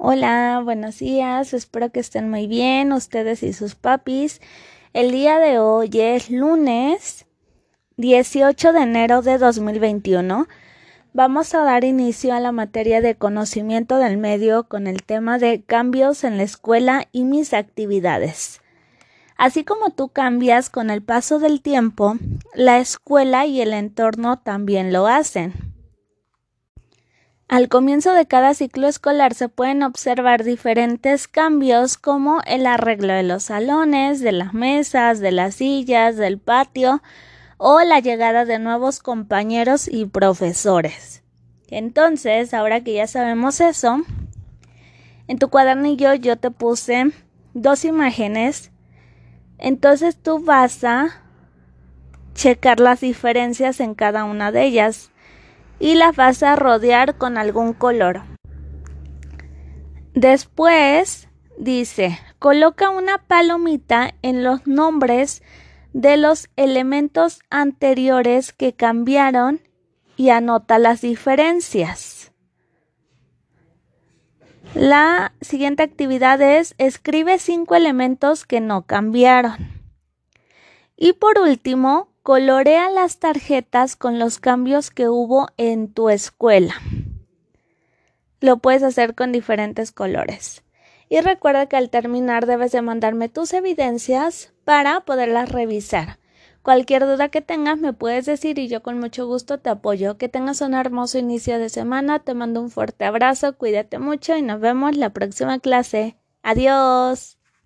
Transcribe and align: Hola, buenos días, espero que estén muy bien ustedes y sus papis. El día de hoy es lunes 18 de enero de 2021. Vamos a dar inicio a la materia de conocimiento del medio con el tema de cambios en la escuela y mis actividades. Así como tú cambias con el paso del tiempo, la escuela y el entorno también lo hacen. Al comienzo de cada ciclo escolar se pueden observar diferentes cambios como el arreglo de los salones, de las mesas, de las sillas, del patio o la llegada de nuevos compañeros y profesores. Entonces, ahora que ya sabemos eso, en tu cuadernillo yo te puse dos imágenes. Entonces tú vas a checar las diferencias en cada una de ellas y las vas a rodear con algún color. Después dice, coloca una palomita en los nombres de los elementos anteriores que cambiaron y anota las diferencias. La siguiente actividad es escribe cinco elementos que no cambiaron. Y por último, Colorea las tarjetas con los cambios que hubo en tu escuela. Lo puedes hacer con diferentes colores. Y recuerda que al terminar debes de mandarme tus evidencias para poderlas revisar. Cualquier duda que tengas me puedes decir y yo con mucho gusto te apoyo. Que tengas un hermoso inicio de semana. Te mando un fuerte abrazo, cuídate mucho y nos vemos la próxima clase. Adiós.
Hola, 0.00 0.60
buenos 0.62 1.00
días, 1.00 1.52
espero 1.52 1.90
que 1.90 1.98
estén 1.98 2.30
muy 2.30 2.46
bien 2.46 2.92
ustedes 2.92 3.42
y 3.42 3.52
sus 3.52 3.74
papis. 3.74 4.40
El 4.92 5.10
día 5.10 5.40
de 5.40 5.58
hoy 5.58 5.90
es 5.92 6.30
lunes 6.30 7.26
18 7.96 8.72
de 8.74 8.80
enero 8.80 9.22
de 9.22 9.38
2021. 9.38 10.46
Vamos 11.14 11.52
a 11.52 11.64
dar 11.64 11.82
inicio 11.82 12.32
a 12.32 12.38
la 12.38 12.52
materia 12.52 13.00
de 13.00 13.16
conocimiento 13.16 13.96
del 13.96 14.18
medio 14.18 14.68
con 14.68 14.86
el 14.86 15.02
tema 15.02 15.36
de 15.38 15.62
cambios 15.62 16.22
en 16.22 16.36
la 16.36 16.44
escuela 16.44 17.08
y 17.10 17.24
mis 17.24 17.52
actividades. 17.52 18.60
Así 19.36 19.64
como 19.64 19.90
tú 19.90 20.10
cambias 20.10 20.70
con 20.70 20.90
el 20.90 21.02
paso 21.02 21.40
del 21.40 21.60
tiempo, 21.60 22.14
la 22.54 22.78
escuela 22.78 23.46
y 23.46 23.60
el 23.60 23.72
entorno 23.72 24.38
también 24.38 24.92
lo 24.92 25.08
hacen. 25.08 25.67
Al 27.48 27.70
comienzo 27.70 28.12
de 28.12 28.26
cada 28.26 28.52
ciclo 28.52 28.88
escolar 28.88 29.32
se 29.32 29.48
pueden 29.48 29.82
observar 29.82 30.44
diferentes 30.44 31.26
cambios 31.28 31.96
como 31.96 32.42
el 32.46 32.66
arreglo 32.66 33.14
de 33.14 33.22
los 33.22 33.44
salones, 33.44 34.20
de 34.20 34.32
las 34.32 34.52
mesas, 34.52 35.18
de 35.20 35.32
las 35.32 35.54
sillas, 35.54 36.18
del 36.18 36.38
patio 36.38 37.02
o 37.56 37.80
la 37.80 38.00
llegada 38.00 38.44
de 38.44 38.58
nuevos 38.58 39.00
compañeros 39.00 39.88
y 39.90 40.04
profesores. 40.04 41.22
Entonces, 41.68 42.52
ahora 42.52 42.84
que 42.84 42.92
ya 42.92 43.06
sabemos 43.06 43.62
eso, 43.62 44.02
en 45.26 45.38
tu 45.38 45.48
cuadernillo 45.48 46.12
yo 46.12 46.36
te 46.36 46.50
puse 46.50 47.12
dos 47.54 47.86
imágenes. 47.86 48.72
Entonces 49.56 50.16
tú 50.16 50.44
vas 50.44 50.84
a 50.84 51.22
checar 52.34 52.78
las 52.78 53.00
diferencias 53.00 53.80
en 53.80 53.94
cada 53.94 54.24
una 54.24 54.52
de 54.52 54.64
ellas 54.64 55.12
y 55.80 55.94
las 55.94 56.16
vas 56.16 56.42
a 56.42 56.56
rodear 56.56 57.16
con 57.16 57.38
algún 57.38 57.72
color. 57.72 58.22
Después 60.14 61.28
dice, 61.58 62.18
coloca 62.38 62.90
una 62.90 63.18
palomita 63.18 64.14
en 64.22 64.42
los 64.42 64.66
nombres 64.66 65.42
de 65.92 66.16
los 66.16 66.48
elementos 66.56 67.40
anteriores 67.50 68.52
que 68.52 68.72
cambiaron 68.72 69.60
y 70.16 70.30
anota 70.30 70.78
las 70.78 71.00
diferencias. 71.00 72.32
La 74.74 75.32
siguiente 75.40 75.82
actividad 75.82 76.42
es 76.42 76.74
escribe 76.78 77.38
cinco 77.38 77.74
elementos 77.74 78.44
que 78.44 78.60
no 78.60 78.82
cambiaron. 78.82 79.56
Y 80.96 81.14
por 81.14 81.38
último, 81.38 82.08
Colorea 82.28 82.90
las 82.90 83.20
tarjetas 83.20 83.96
con 83.96 84.18
los 84.18 84.38
cambios 84.38 84.90
que 84.90 85.08
hubo 85.08 85.48
en 85.56 85.90
tu 85.90 86.10
escuela. 86.10 86.74
Lo 88.42 88.58
puedes 88.58 88.82
hacer 88.82 89.14
con 89.14 89.32
diferentes 89.32 89.92
colores. 89.92 90.62
Y 91.08 91.22
recuerda 91.22 91.70
que 91.70 91.78
al 91.78 91.88
terminar 91.88 92.44
debes 92.44 92.72
de 92.72 92.82
mandarme 92.82 93.30
tus 93.30 93.54
evidencias 93.54 94.52
para 94.66 95.00
poderlas 95.06 95.48
revisar. 95.48 96.18
Cualquier 96.60 97.06
duda 97.06 97.30
que 97.30 97.40
tengas 97.40 97.78
me 97.78 97.94
puedes 97.94 98.26
decir 98.26 98.58
y 98.58 98.68
yo 98.68 98.82
con 98.82 99.00
mucho 99.00 99.26
gusto 99.26 99.56
te 99.56 99.70
apoyo. 99.70 100.18
Que 100.18 100.28
tengas 100.28 100.60
un 100.60 100.74
hermoso 100.74 101.16
inicio 101.16 101.58
de 101.58 101.70
semana. 101.70 102.18
Te 102.18 102.34
mando 102.34 102.60
un 102.60 102.68
fuerte 102.68 103.06
abrazo, 103.06 103.56
cuídate 103.56 103.98
mucho 103.98 104.36
y 104.36 104.42
nos 104.42 104.60
vemos 104.60 104.98
la 104.98 105.14
próxima 105.14 105.60
clase. 105.60 106.18
Adiós. 106.42 107.37